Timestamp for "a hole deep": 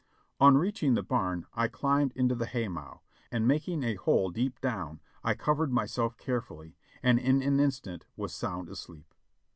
3.83-4.59